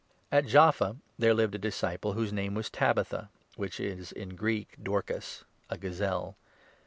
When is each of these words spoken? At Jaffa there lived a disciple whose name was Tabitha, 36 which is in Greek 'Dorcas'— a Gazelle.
At 0.31 0.47
Jaffa 0.47 0.95
there 1.19 1.35
lived 1.35 1.53
a 1.53 1.59
disciple 1.59 2.13
whose 2.13 2.33
name 2.33 2.55
was 2.55 2.71
Tabitha, 2.71 3.29
36 3.55 3.57
which 3.57 3.79
is 3.79 4.11
in 4.11 4.29
Greek 4.29 4.73
'Dorcas'— 4.83 5.43
a 5.69 5.77
Gazelle. 5.77 6.35